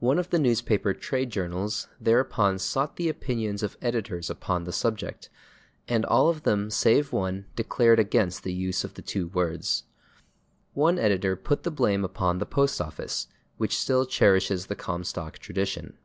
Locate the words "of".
0.18-0.30, 3.62-3.76, 6.28-6.42, 8.82-8.94